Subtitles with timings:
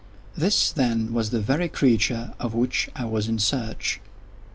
[0.35, 3.99] This, then, was the very creature of which I was in search.